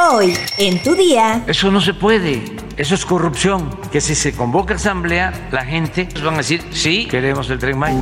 Hoy, 0.00 0.38
en 0.58 0.80
tu 0.80 0.94
día. 0.94 1.42
Eso 1.48 1.72
no 1.72 1.80
se 1.80 1.92
puede. 1.92 2.44
Eso 2.76 2.94
es 2.94 3.04
corrupción. 3.04 3.68
Que 3.90 4.00
si 4.00 4.14
se 4.14 4.32
convoca 4.32 4.74
asamblea, 4.74 5.48
la 5.50 5.64
gente 5.64 6.08
van 6.22 6.34
a 6.34 6.36
decir, 6.36 6.62
sí, 6.70 7.06
queremos 7.06 7.50
el 7.50 7.58
tren 7.58 7.76
Maya. 7.76 8.00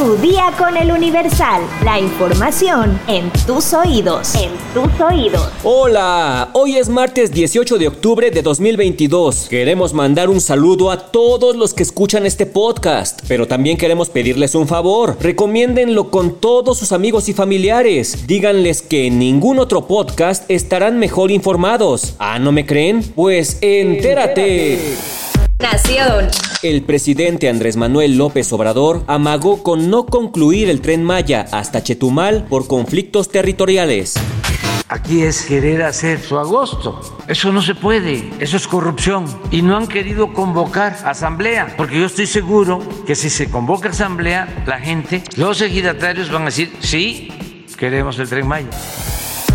Tu 0.00 0.16
día 0.16 0.50
con 0.56 0.78
el 0.78 0.92
Universal. 0.92 1.60
La 1.84 2.00
información 2.00 2.98
en 3.06 3.30
tus 3.46 3.74
oídos. 3.74 4.34
En 4.34 4.50
tus 4.72 4.98
oídos. 4.98 5.46
Hola, 5.62 6.48
hoy 6.54 6.78
es 6.78 6.88
martes 6.88 7.30
18 7.32 7.76
de 7.76 7.88
octubre 7.88 8.30
de 8.30 8.40
2022. 8.40 9.48
Queremos 9.50 9.92
mandar 9.92 10.30
un 10.30 10.40
saludo 10.40 10.90
a 10.90 11.10
todos 11.10 11.54
los 11.54 11.74
que 11.74 11.82
escuchan 11.82 12.24
este 12.24 12.46
podcast, 12.46 13.20
pero 13.28 13.46
también 13.46 13.76
queremos 13.76 14.08
pedirles 14.08 14.54
un 14.54 14.66
favor. 14.66 15.18
Recomiéndenlo 15.20 16.10
con 16.10 16.40
todos 16.40 16.78
sus 16.78 16.92
amigos 16.92 17.28
y 17.28 17.34
familiares. 17.34 18.26
Díganles 18.26 18.80
que 18.80 19.06
en 19.06 19.18
ningún 19.18 19.58
otro 19.58 19.86
podcast 19.86 20.50
estarán 20.50 20.98
mejor 20.98 21.30
informados. 21.30 22.14
Ah, 22.18 22.38
¿no 22.38 22.52
me 22.52 22.64
creen? 22.64 23.02
Pues 23.14 23.58
entérate. 23.60 24.96
Nación. 25.58 26.30
El 26.62 26.82
presidente 26.82 27.48
Andrés 27.48 27.78
Manuel 27.78 28.18
López 28.18 28.52
Obrador 28.52 29.02
amagó 29.06 29.62
con 29.62 29.88
no 29.88 30.04
concluir 30.04 30.68
el 30.68 30.82
tren 30.82 31.02
Maya 31.02 31.46
hasta 31.52 31.82
Chetumal 31.82 32.44
por 32.50 32.66
conflictos 32.66 33.30
territoriales. 33.30 34.16
Aquí 34.86 35.22
es 35.22 35.46
querer 35.46 35.82
hacer 35.82 36.20
su 36.20 36.38
agosto. 36.38 37.00
Eso 37.28 37.50
no 37.50 37.62
se 37.62 37.74
puede, 37.74 38.28
eso 38.40 38.58
es 38.58 38.68
corrupción. 38.68 39.24
Y 39.50 39.62
no 39.62 39.74
han 39.74 39.86
querido 39.86 40.34
convocar 40.34 40.98
asamblea, 41.06 41.74
porque 41.78 41.98
yo 41.98 42.04
estoy 42.04 42.26
seguro 42.26 42.80
que 43.06 43.14
si 43.14 43.30
se 43.30 43.48
convoca 43.48 43.88
asamblea, 43.88 44.62
la 44.66 44.80
gente, 44.80 45.22
los 45.36 45.62
ejidatarios 45.62 46.30
van 46.30 46.42
a 46.42 46.46
decir, 46.46 46.76
sí, 46.80 47.28
queremos 47.78 48.18
el 48.18 48.28
tren 48.28 48.46
Maya. 48.46 48.68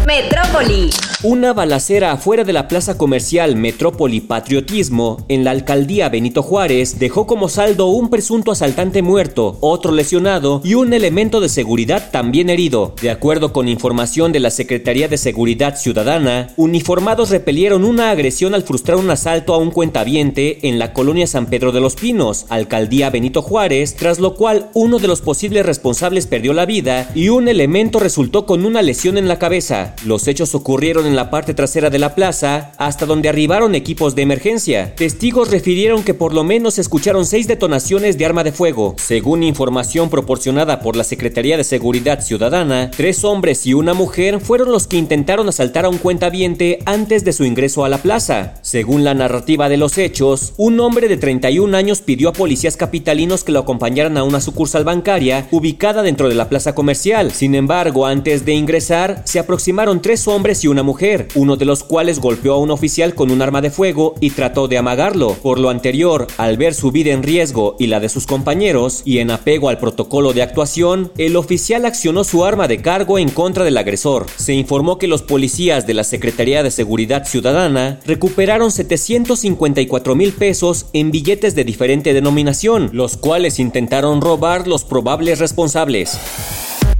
Metrópoli. 0.07 0.89
Una 1.27 1.53
balacera 1.53 2.11
afuera 2.11 2.43
de 2.43 2.53
la 2.53 2.67
plaza 2.67 2.99
comercial 2.99 3.55
Metrópoli 3.55 4.21
Patriotismo 4.21 5.25
en 5.27 5.43
la 5.43 5.49
alcaldía 5.49 6.07
Benito 6.07 6.43
Juárez 6.43 6.99
dejó 6.99 7.25
como 7.25 7.49
saldo 7.49 7.87
un 7.87 8.11
presunto 8.11 8.51
asaltante 8.51 9.01
muerto, 9.01 9.57
otro 9.61 9.91
lesionado 9.91 10.61
y 10.63 10.75
un 10.75 10.93
elemento 10.93 11.41
de 11.41 11.49
seguridad 11.49 12.11
también 12.11 12.51
herido. 12.51 12.93
De 13.01 13.09
acuerdo 13.09 13.53
con 13.53 13.67
información 13.67 14.33
de 14.33 14.39
la 14.39 14.51
Secretaría 14.51 15.07
de 15.07 15.17
Seguridad 15.17 15.79
Ciudadana, 15.79 16.49
uniformados 16.57 17.31
repelieron 17.31 17.85
una 17.85 18.11
agresión 18.11 18.53
al 18.53 18.61
frustrar 18.61 18.97
un 18.97 19.09
asalto 19.09 19.55
a 19.55 19.57
un 19.57 19.71
cuentaviente 19.71 20.67
en 20.67 20.77
la 20.77 20.93
colonia 20.93 21.25
San 21.25 21.47
Pedro 21.47 21.71
de 21.71 21.81
los 21.81 21.95
Pinos, 21.95 22.45
alcaldía 22.49 23.09
Benito 23.09 23.41
Juárez, 23.41 23.95
tras 23.95 24.19
lo 24.19 24.35
cual 24.35 24.69
uno 24.75 24.99
de 24.99 25.07
los 25.07 25.21
posibles 25.21 25.65
responsables 25.65 26.27
perdió 26.27 26.53
la 26.53 26.67
vida 26.67 27.09
y 27.15 27.29
un 27.29 27.47
elemento 27.47 27.97
resultó 27.97 28.45
con 28.45 28.63
una 28.63 28.83
lesión 28.83 29.17
en 29.17 29.27
la 29.27 29.39
cabeza. 29.39 29.95
Los 30.05 30.27
hechos 30.27 30.53
ocurrieron 30.53 31.07
en 31.07 31.14
la 31.15 31.29
parte 31.29 31.53
trasera 31.53 31.89
de 31.89 31.99
la 31.99 32.15
plaza, 32.15 32.71
hasta 32.77 33.05
donde 33.05 33.29
arribaron 33.29 33.75
equipos 33.75 34.15
de 34.15 34.21
emergencia. 34.21 34.95
Testigos 34.95 35.51
refirieron 35.51 36.03
que 36.03 36.13
por 36.13 36.33
lo 36.33 36.43
menos 36.43 36.79
escucharon 36.79 37.25
seis 37.25 37.47
detonaciones 37.47 38.17
de 38.17 38.25
arma 38.25 38.43
de 38.43 38.51
fuego. 38.51 38.95
Según 38.97 39.43
información 39.43 40.09
proporcionada 40.09 40.79
por 40.79 40.95
la 40.95 41.03
Secretaría 41.03 41.57
de 41.57 41.63
Seguridad 41.63 42.21
Ciudadana, 42.21 42.91
tres 42.91 43.23
hombres 43.23 43.65
y 43.65 43.73
una 43.73 43.93
mujer 43.93 44.39
fueron 44.39 44.71
los 44.71 44.87
que 44.87 44.97
intentaron 44.97 45.49
asaltar 45.49 45.85
a 45.85 45.89
un 45.89 45.97
cuentaviente 45.97 46.79
antes 46.85 47.23
de 47.23 47.33
su 47.33 47.45
ingreso 47.45 47.85
a 47.85 47.89
la 47.89 47.99
plaza. 47.99 48.55
Según 48.61 49.03
la 49.03 49.13
narrativa 49.13 49.69
de 49.69 49.77
los 49.77 49.97
hechos, 49.97 50.53
un 50.57 50.79
hombre 50.79 51.07
de 51.07 51.17
31 51.17 51.75
años 51.75 52.01
pidió 52.01 52.29
a 52.29 52.33
policías 52.33 52.77
capitalinos 52.77 53.43
que 53.43 53.51
lo 53.51 53.59
acompañaran 53.59 54.17
a 54.17 54.23
una 54.23 54.41
sucursal 54.41 54.83
bancaria 54.83 55.47
ubicada 55.51 56.01
dentro 56.01 56.29
de 56.29 56.35
la 56.35 56.49
plaza 56.49 56.75
comercial. 56.75 57.31
Sin 57.31 57.55
embargo, 57.55 58.05
antes 58.05 58.45
de 58.45 58.53
ingresar, 58.53 59.21
se 59.25 59.39
aproximaron 59.39 60.01
tres 60.01 60.27
hombres 60.27 60.63
y 60.63 60.67
una 60.67 60.83
mujer, 60.83 61.04
uno 61.35 61.55
de 61.55 61.65
los 61.65 61.83
cuales 61.83 62.19
golpeó 62.19 62.53
a 62.53 62.57
un 62.57 62.71
oficial 62.71 63.13
con 63.13 63.29
un 63.29 63.41
arma 63.41 63.61
de 63.61 63.69
fuego 63.69 64.15
y 64.21 64.31
trató 64.31 64.67
de 64.67 64.79
amagarlo. 64.79 65.33
Por 65.35 65.59
lo 65.59 65.69
anterior, 65.69 66.25
al 66.37 66.57
ver 66.57 66.73
su 66.73 66.91
vida 66.91 67.11
en 67.11 67.21
riesgo 67.21 67.75
y 67.77 67.87
la 67.87 67.99
de 67.99 68.09
sus 68.09 68.25
compañeros, 68.25 69.03
y 69.05 69.19
en 69.19 69.29
apego 69.29 69.69
al 69.69 69.77
protocolo 69.77 70.33
de 70.33 70.41
actuación, 70.41 71.11
el 71.17 71.35
oficial 71.35 71.85
accionó 71.85 72.23
su 72.23 72.43
arma 72.43 72.67
de 72.67 72.81
cargo 72.81 73.19
en 73.19 73.29
contra 73.29 73.63
del 73.63 73.77
agresor. 73.77 74.25
Se 74.35 74.53
informó 74.53 74.97
que 74.97 75.07
los 75.07 75.21
policías 75.21 75.85
de 75.85 75.93
la 75.93 76.03
Secretaría 76.03 76.63
de 76.63 76.71
Seguridad 76.71 77.25
Ciudadana 77.25 77.99
recuperaron 78.05 78.71
754 78.71 80.15
mil 80.15 80.33
pesos 80.33 80.87
en 80.93 81.11
billetes 81.11 81.53
de 81.53 81.65
diferente 81.65 82.13
denominación, 82.13 82.89
los 82.93 83.15
cuales 83.15 83.59
intentaron 83.59 84.21
robar 84.21 84.67
los 84.67 84.83
probables 84.83 85.37
responsables. 85.37 86.17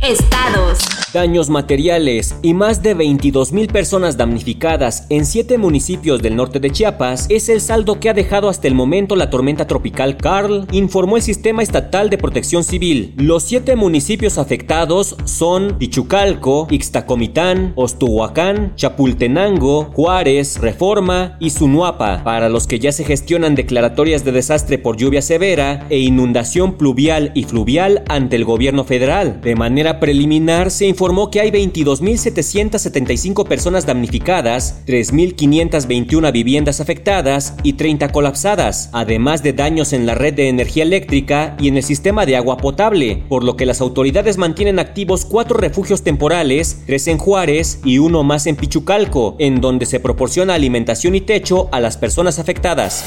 Estados. 0.08 0.86
Daños 1.16 1.50
materiales 1.50 2.36
y 2.42 2.54
más 2.54 2.84
de 2.84 2.94
22 2.94 3.54
mil 3.54 3.68
personas 3.68 4.18
damnificadas 4.18 5.08
en 5.10 5.26
siete 5.26 5.58
municipios 5.58 6.22
del 6.22 6.36
norte 6.36 6.60
de 6.60 6.72
Chiapas 6.72 7.28
es 7.30 7.48
el 7.48 7.62
saldo 7.62 8.02
que 8.02 8.10
ha 8.10 8.14
dejado 8.14 8.50
hasta 8.50 8.68
el 8.68 8.76
momento 8.76 9.16
la 9.16 9.30
tormenta 9.30 9.66
tropical 9.66 10.18
Carl, 10.18 10.68
informó 10.74 11.16
el 11.16 11.24
Sistema 11.24 11.64
Estatal 11.64 12.10
de 12.10 12.18
Protección 12.18 12.66
Civil. 12.66 13.14
Los 13.16 13.44
siete 13.44 13.78
municipios 13.78 14.38
afectados 14.38 15.16
son 15.24 15.78
Pichucalco, 15.78 16.68
Ixtacomitán, 16.70 17.72
Ostuhuacán, 17.78 18.76
Chapultenango, 18.76 19.86
Juárez, 19.94 20.60
Reforma 20.60 21.38
y 21.40 21.52
Zunuapa, 21.52 22.26
para 22.26 22.50
los 22.50 22.68
que 22.68 22.80
ya 22.80 22.92
se 22.92 23.06
gestionan 23.06 23.56
declaratorias 23.56 24.26
de 24.26 24.34
desastre 24.34 24.78
por 24.80 24.98
lluvia 24.98 25.22
severa 25.22 25.88
e 25.90 26.00
inundación 26.00 26.74
pluvial 26.74 27.32
y 27.36 27.46
fluvial 27.46 28.04
ante 28.10 28.36
el 28.36 28.44
gobierno 28.44 28.84
federal. 28.84 29.40
De 29.40 29.56
manera 29.56 29.95
preliminar 30.00 30.72
se 30.72 30.86
informó 30.86 31.30
que 31.32 31.42
hay 31.42 31.52
22.775 31.52 33.48
personas 33.48 33.86
damnificadas, 33.86 34.84
3.521 34.88 36.32
viviendas 36.32 36.82
afectadas 36.82 37.56
y 37.64 37.74
30 37.74 38.12
colapsadas, 38.12 38.90
además 38.94 39.44
de 39.44 39.54
daños 39.54 39.94
en 39.94 40.06
la 40.06 40.16
red 40.16 40.34
de 40.34 40.50
energía 40.50 40.84
eléctrica 40.84 41.56
y 41.60 41.68
en 41.68 41.78
el 41.78 41.84
sistema 41.84 42.26
de 42.26 42.36
agua 42.36 42.58
potable, 42.58 43.24
por 43.30 43.44
lo 43.44 43.56
que 43.56 43.66
las 43.66 43.82
autoridades 43.82 44.38
mantienen 44.38 44.80
activos 44.80 45.26
cuatro 45.26 45.58
refugios 45.58 46.04
temporales, 46.04 46.84
tres 46.86 47.08
en 47.08 47.18
Juárez 47.18 47.80
y 47.84 47.98
uno 47.98 48.24
más 48.24 48.48
en 48.48 48.56
Pichucalco, 48.56 49.36
en 49.40 49.62
donde 49.62 49.86
se 49.86 50.00
proporciona 50.00 50.54
alimentación 50.54 51.16
y 51.16 51.22
techo 51.22 51.70
a 51.72 51.80
las 51.80 51.98
personas 51.98 52.40
afectadas. 52.40 53.04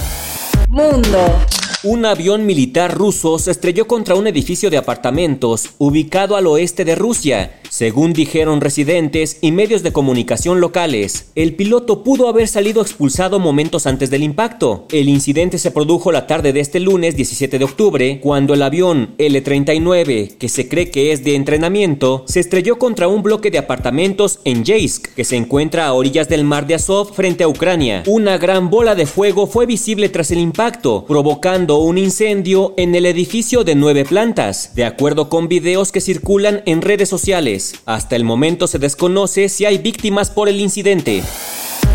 Mundo. 0.69 1.19
Un 1.85 2.05
avión 2.07 2.45
militar 2.45 2.93
ruso 2.93 3.39
se 3.39 3.53
estrelló 3.53 3.87
contra 3.87 4.17
un 4.17 4.27
edificio 4.27 4.69
de 4.69 4.79
apartamentos 4.79 5.71
ubicado 5.79 6.35
al 6.35 6.49
oeste 6.49 6.85
de 6.85 6.97
Rusia, 6.97 7.53
según 7.71 8.15
dijeron 8.15 8.61
residentes 8.61 9.39
y 9.43 9.53
medios 9.53 9.85
de 9.85 9.93
comunicación 9.93 10.61
locales, 10.61 11.31
el 11.37 11.55
piloto 11.55 12.03
pudo 12.03 12.29
haber 12.29 12.49
salido 12.49 12.83
expulsado 12.83 13.39
momentos 13.39 13.87
antes 13.87 14.11
del 14.11 14.25
impacto. 14.25 14.87
El 14.91 15.09
incidente 15.09 15.59
se 15.59 15.71
produjo 15.71 16.11
la 16.11 16.27
tarde 16.27 16.53
de 16.53 16.61
este 16.61 16.81
lunes 16.81 17.15
17 17.15 17.59
de 17.59 17.65
octubre, 17.65 18.21
cuando 18.21 18.55
el 18.55 18.63
avión 18.63 19.15
L-39, 19.19 20.39
que 20.39 20.49
se 20.49 20.69
cree 20.69 20.91
que 20.91 21.13
es 21.13 21.23
de 21.23 21.37
entrenamiento, 21.37 22.25
se 22.27 22.41
estrelló 22.41 22.79
contra 22.79 23.07
un 23.07 23.23
bloque 23.23 23.51
de 23.51 23.59
apartamentos 23.59 24.41
en 24.45 24.65
Jeisk, 24.65 25.15
que 25.15 25.25
se 25.25 25.37
encuentra 25.37 25.87
a 25.87 25.93
orillas 25.93 26.29
del 26.29 26.45
mar 26.45 26.67
de 26.67 26.75
Azov 26.75 27.15
frente 27.15 27.45
a 27.45 27.49
Ucrania. 27.49 28.03
Una 28.07 28.39
gran 28.39 28.71
bola 28.71 28.95
de 28.95 29.07
fuego 29.07 29.47
fue 29.47 29.67
visible 29.67 30.09
tras 30.09 30.31
el 30.31 30.39
impacto, 30.39 31.05
provocando 31.07 31.68
un 31.77 31.99
incendio 31.99 32.73
en 32.79 32.95
el 32.95 33.05
edificio 33.05 33.63
de 33.63 33.75
nueve 33.75 34.07
plantas, 34.07 34.75
de 34.75 34.87
acuerdo 34.87 35.29
con 35.29 35.49
videos 35.49 35.93
que 35.93 36.01
circulan 36.01 36.63
en 36.65 36.81
redes 36.81 37.11
sociales. 37.11 37.75
Hasta 37.85 38.17
el 38.17 38.25
momento 38.25 38.67
se 38.67 38.79
desconoce 38.79 39.51
si 39.51 39.67
hay 39.67 39.77
víctimas 39.77 40.31
por 40.31 40.49
el 40.49 40.61
incidente. 40.61 41.23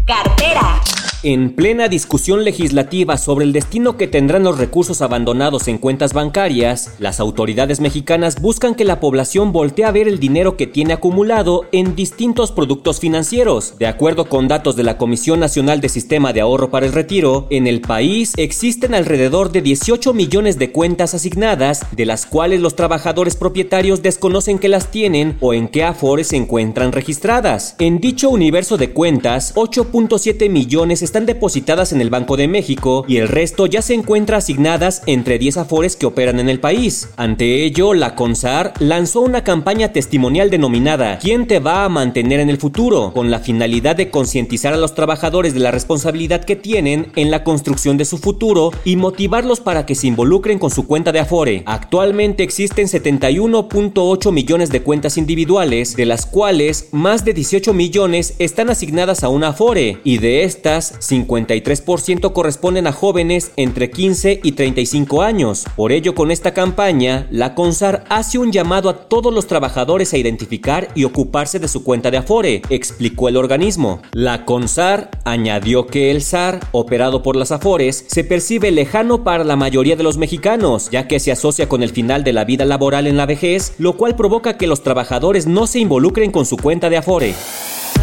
Cartera. 0.06 0.80
En 1.26 1.52
plena 1.56 1.88
discusión 1.88 2.44
legislativa 2.44 3.18
sobre 3.18 3.46
el 3.46 3.54
destino 3.54 3.96
que 3.96 4.08
tendrán 4.08 4.44
los 4.44 4.58
recursos 4.58 5.02
abandonados 5.02 5.70
en 5.70 5.78
cuentas 5.78 6.12
bancarias, 6.12 6.96
las 7.00 7.22
autoridades 7.22 7.80
mexicanas 7.80 8.42
buscan 8.42 8.76
que 8.76 8.84
la 8.84 9.00
población 9.00 9.54
voltee 9.54 9.86
a 9.86 9.92
ver 9.92 10.10
el 10.10 10.20
dinero 10.20 10.58
que 10.58 10.68
tiene 10.68 10.92
acumulado 10.92 11.64
en 11.72 11.96
distintos 11.96 12.52
productos 12.52 13.00
financieros. 13.00 13.76
De 13.80 13.88
acuerdo 13.88 14.26
con 14.26 14.50
datos 14.50 14.76
de 14.76 14.84
la 14.84 14.98
Comisión 14.98 15.40
Nacional 15.40 15.80
de 15.80 15.88
Sistema 15.88 16.34
de 16.34 16.42
Ahorro 16.42 16.70
para 16.70 16.86
el 16.86 16.92
Retiro, 16.92 17.48
en 17.52 17.68
el 17.68 17.80
país 17.80 18.34
existen 18.36 18.94
alrededor 18.94 19.54
de 19.54 19.62
18 19.62 20.14
millones 20.14 20.60
de 20.60 20.74
cuentas 20.74 21.14
asignadas, 21.14 21.86
de 21.96 22.06
las 22.06 22.26
cuales 22.26 22.60
los 22.60 22.76
trabajadores 22.76 23.38
propietarios 23.38 24.02
desconocen 24.02 24.60
que 24.60 24.68
las 24.68 24.92
tienen 24.92 25.38
o 25.40 25.54
en 25.54 25.70
qué 25.70 25.86
afores 25.86 26.28
se 26.28 26.36
encuentran 26.36 26.92
registradas. 26.92 27.78
En 27.80 28.02
dicho 28.02 28.30
universo 28.30 28.76
de 28.76 28.92
cuentas, 28.92 29.56
8.7 29.56 30.50
millones 30.50 31.02
están 31.14 31.28
depositadas 31.28 31.94
en 31.94 32.02
el 32.02 32.10
Banco 32.10 32.38
de 32.38 32.48
México 32.48 33.06
y 33.08 33.18
el 33.18 33.28
resto 33.28 33.68
ya 33.68 33.84
se 33.84 33.94
encuentra 33.94 34.38
asignadas 34.38 35.04
entre 35.06 35.38
10 35.38 35.58
afores 35.58 35.96
que 35.96 36.08
operan 36.08 36.40
en 36.40 36.50
el 36.50 36.60
país. 36.60 37.10
Ante 37.18 37.64
ello, 37.66 37.94
la 37.94 38.16
CONSAR 38.16 38.74
lanzó 38.80 39.22
una 39.22 39.44
campaña 39.44 39.94
testimonial 39.94 40.50
denominada 40.50 41.20
¿Quién 41.20 41.46
te 41.46 41.60
va 41.60 41.86
a 41.86 41.90
mantener 41.90 42.40
en 42.40 42.50
el 42.50 42.58
futuro? 42.58 43.12
con 43.14 43.30
la 43.30 43.38
finalidad 43.38 43.96
de 43.96 44.10
concientizar 44.10 44.74
a 44.74 44.78
los 44.78 44.96
trabajadores 44.96 45.54
de 45.54 45.60
la 45.60 45.70
responsabilidad 45.70 46.46
que 46.46 46.56
tienen 46.56 47.12
en 47.16 47.30
la 47.30 47.44
construcción 47.44 47.96
de 47.98 48.06
su 48.06 48.18
futuro 48.18 48.72
y 48.84 48.96
motivarlos 48.96 49.60
para 49.60 49.86
que 49.86 49.94
se 49.94 50.08
involucren 50.08 50.58
con 50.58 50.72
su 50.72 50.88
cuenta 50.88 51.12
de 51.12 51.20
Afore. 51.20 51.62
Actualmente 51.68 52.42
existen 52.42 52.88
71.8 52.88 54.32
millones 54.32 54.72
de 54.72 54.82
cuentas 54.82 55.20
individuales, 55.20 55.96
de 55.96 56.08
las 56.08 56.26
cuales 56.26 56.88
más 56.92 57.24
de 57.24 57.36
18 57.36 57.72
millones 57.72 58.34
están 58.40 58.72
asignadas 58.72 59.24
a 59.24 59.30
una 59.30 59.50
Afore 59.50 60.00
y 60.04 60.18
de 60.18 60.44
estas 60.44 61.03
53% 61.10 62.34
corresponden 62.34 62.88
a 62.88 62.92
jóvenes 62.92 63.52
entre 63.58 63.92
15 63.92 64.40
y 64.44 64.54
35 64.54 65.22
años. 65.22 65.66
Por 65.76 65.92
ello, 65.92 66.16
con 66.16 66.32
esta 66.32 66.54
campaña, 66.54 67.28
la 67.32 67.56
CONSAR 67.56 68.04
hace 68.10 68.38
un 68.38 68.52
llamado 68.52 68.90
a 68.90 69.08
todos 69.08 69.34
los 69.34 69.48
trabajadores 69.48 70.14
a 70.14 70.18
identificar 70.18 70.90
y 70.96 71.04
ocuparse 71.04 71.60
de 71.60 71.68
su 71.68 71.84
cuenta 71.84 72.12
de 72.12 72.18
Afore, 72.18 72.62
explicó 72.70 73.30
el 73.30 73.38
organismo. 73.38 74.02
La 74.12 74.46
CONSAR 74.46 75.12
añadió 75.26 75.88
que 75.88 76.12
el 76.12 76.22
SAR, 76.22 76.60
operado 76.72 77.24
por 77.24 77.36
las 77.36 77.52
Afores, 77.52 78.06
se 78.08 78.24
percibe 78.24 78.72
lejano 78.72 79.24
para 79.24 79.44
la 79.44 79.56
mayoría 79.56 79.96
de 79.96 80.04
los 80.04 80.18
mexicanos, 80.18 80.90
ya 80.92 81.08
que 81.08 81.20
se 81.20 81.32
asocia 81.32 81.68
con 81.70 81.84
el 81.84 81.90
final 81.90 82.24
de 82.24 82.34
la 82.34 82.46
vida 82.46 82.66
laboral 82.66 83.08
en 83.08 83.18
la 83.18 83.26
vejez, 83.26 83.74
lo 83.78 83.98
cual 83.98 84.16
provoca 84.16 84.58
que 84.58 84.68
los 84.68 84.84
trabajadores 84.84 85.48
no 85.48 85.68
se 85.68 85.80
involucren 85.80 86.32
con 86.32 86.46
su 86.46 86.58
cuenta 86.58 86.90
de 86.90 86.98
Afore. 86.98 87.34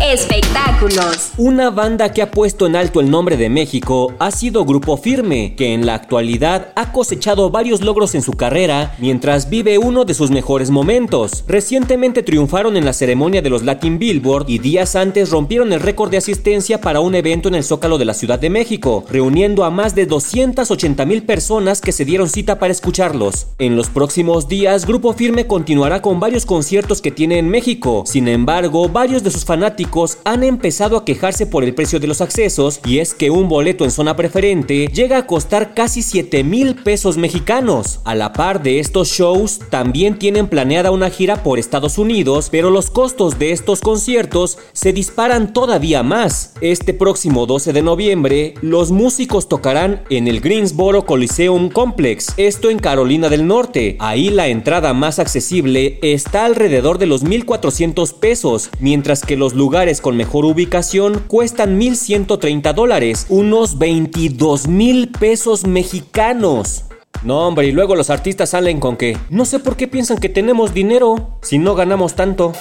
Espectáculos. 0.02 1.32
Una 1.36 1.68
banda 1.68 2.10
que 2.10 2.22
ha 2.22 2.30
puesto 2.30 2.66
en 2.66 2.74
alto 2.74 3.00
el 3.00 3.10
nombre 3.10 3.36
de 3.36 3.50
México 3.50 4.14
ha 4.18 4.30
sido 4.30 4.64
Grupo 4.64 4.96
Firme, 4.96 5.54
que 5.56 5.74
en 5.74 5.84
la 5.84 5.94
actualidad 5.94 6.72
ha 6.74 6.90
cosechado 6.90 7.50
varios 7.50 7.82
logros 7.82 8.14
en 8.14 8.22
su 8.22 8.32
carrera 8.32 8.94
mientras 8.98 9.50
vive 9.50 9.76
uno 9.76 10.06
de 10.06 10.14
sus 10.14 10.30
mejores 10.30 10.70
momentos. 10.70 11.44
Recientemente 11.46 12.22
triunfaron 12.22 12.78
en 12.78 12.86
la 12.86 12.94
ceremonia 12.94 13.42
de 13.42 13.50
los 13.50 13.62
Latin 13.62 13.98
Billboard 13.98 14.48
y 14.48 14.58
días 14.58 14.96
antes 14.96 15.30
rompieron 15.30 15.70
el 15.74 15.80
récord 15.80 16.10
de 16.10 16.16
asistencia 16.16 16.80
para 16.80 17.00
un 17.00 17.14
evento 17.14 17.48
en 17.48 17.54
el 17.54 17.64
Zócalo 17.64 17.98
de 17.98 18.06
la 18.06 18.14
Ciudad 18.14 18.38
de 18.38 18.48
México, 18.48 19.04
reuniendo 19.10 19.64
a 19.64 19.70
más 19.70 19.94
de 19.94 20.06
280 20.06 21.04
mil 21.04 21.24
personas 21.24 21.82
que 21.82 21.92
se 21.92 22.06
dieron 22.06 22.30
cita 22.30 22.58
para 22.58 22.72
escucharlos. 22.72 23.48
En 23.58 23.76
los 23.76 23.90
próximos 23.90 24.48
días, 24.48 24.86
Grupo 24.86 25.12
Firme 25.12 25.46
continuará 25.46 26.00
con 26.00 26.20
varios 26.20 26.46
conciertos 26.46 27.02
que 27.02 27.10
tiene 27.10 27.36
en 27.36 27.50
México. 27.50 28.04
Sin 28.06 28.28
embargo, 28.28 28.88
varios 28.88 29.22
de 29.22 29.30
sus 29.30 29.44
fanáticos 29.44 29.89
han 30.24 30.44
empezado 30.44 30.96
a 30.96 31.04
quejarse 31.04 31.46
por 31.46 31.64
el 31.64 31.74
precio 31.74 31.98
de 31.98 32.06
los 32.06 32.20
accesos 32.20 32.80
y 32.86 32.98
es 32.98 33.12
que 33.12 33.30
un 33.30 33.48
boleto 33.48 33.84
en 33.84 33.90
zona 33.90 34.14
preferente 34.14 34.86
llega 34.86 35.18
a 35.18 35.26
costar 35.26 35.74
casi 35.74 36.02
7 36.02 36.44
mil 36.44 36.76
pesos 36.76 37.16
mexicanos. 37.16 37.98
A 38.04 38.14
la 38.14 38.32
par 38.32 38.62
de 38.62 38.78
estos 38.78 39.08
shows, 39.08 39.58
también 39.68 40.16
tienen 40.18 40.46
planeada 40.46 40.92
una 40.92 41.10
gira 41.10 41.42
por 41.42 41.58
Estados 41.58 41.98
Unidos, 41.98 42.48
pero 42.52 42.70
los 42.70 42.88
costos 42.88 43.38
de 43.40 43.50
estos 43.50 43.80
conciertos 43.80 44.58
se 44.72 44.92
disparan 44.92 45.52
todavía 45.52 46.04
más. 46.04 46.54
Este 46.60 46.94
próximo 46.94 47.46
12 47.46 47.72
de 47.72 47.82
noviembre, 47.82 48.54
los 48.62 48.92
músicos 48.92 49.48
tocarán 49.48 50.02
en 50.08 50.28
el 50.28 50.40
Greensboro 50.40 51.04
Coliseum 51.04 51.68
Complex, 51.68 52.34
esto 52.36 52.70
en 52.70 52.78
Carolina 52.78 53.28
del 53.28 53.46
Norte. 53.48 53.96
Ahí 53.98 54.30
la 54.30 54.46
entrada 54.46 54.94
más 54.94 55.18
accesible 55.18 55.98
está 56.02 56.44
alrededor 56.44 56.98
de 56.98 57.06
los 57.06 57.24
1.400 57.24 58.14
pesos, 58.20 58.70
mientras 58.78 59.22
que 59.22 59.36
los 59.36 59.54
lugares 59.54 59.79
con 60.02 60.14
mejor 60.14 60.44
ubicación 60.44 61.24
cuestan 61.26 61.80
1.130 61.80 62.74
dólares, 62.74 63.24
unos 63.30 63.78
22 63.78 64.68
mil 64.68 65.08
pesos 65.08 65.66
mexicanos. 65.66 66.84
No, 67.22 67.48
hombre, 67.48 67.66
y 67.66 67.72
luego 67.72 67.96
los 67.96 68.10
artistas 68.10 68.50
salen 68.50 68.78
con 68.78 68.98
que 68.98 69.16
no 69.30 69.46
sé 69.46 69.58
por 69.58 69.76
qué 69.76 69.88
piensan 69.88 70.18
que 70.18 70.28
tenemos 70.28 70.74
dinero 70.74 71.38
si 71.40 71.56
no 71.56 71.74
ganamos 71.74 72.14
tanto. 72.14 72.52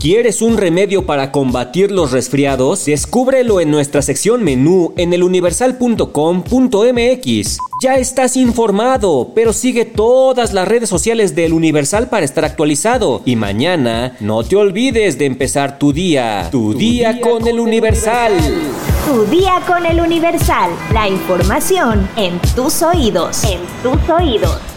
¿Quieres 0.00 0.40
un 0.40 0.56
remedio 0.56 1.04
para 1.04 1.30
combatir 1.30 1.90
los 1.90 2.10
resfriados? 2.10 2.86
Descúbrelo 2.86 3.60
en 3.60 3.70
nuestra 3.70 4.00
sección 4.00 4.42
menú 4.42 4.94
en 4.96 5.12
eluniversal.com.mx. 5.12 7.58
Ya 7.82 7.96
estás 7.96 8.38
informado, 8.38 9.32
pero 9.34 9.52
sigue 9.52 9.84
todas 9.84 10.54
las 10.54 10.66
redes 10.66 10.88
sociales 10.88 11.34
del 11.34 11.52
Universal 11.52 12.08
para 12.08 12.24
estar 12.24 12.46
actualizado. 12.46 13.20
Y 13.26 13.36
mañana 13.36 14.16
no 14.20 14.42
te 14.42 14.56
olvides 14.56 15.18
de 15.18 15.26
empezar 15.26 15.78
tu 15.78 15.92
día. 15.92 16.48
Tu, 16.50 16.72
día, 16.72 17.20
con, 17.20 17.46
el 17.46 17.60
Universal. 17.60 18.32
Tu 19.06 19.26
día 19.26 19.60
con 19.66 19.84
el 19.84 20.00
Universal. 20.00 20.70
La 20.94 21.10
información 21.10 22.08
en 22.16 22.38
tus 22.56 22.80
oídos. 22.80 23.44
En 23.44 23.60
tus 23.82 23.98
oídos. 24.08 24.69